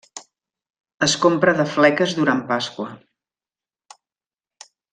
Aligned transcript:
Es 1.07 1.13
compra 1.25 1.53
de 1.59 1.67
fleques 1.73 2.15
durant 2.21 2.41
pasqua. 2.53 2.89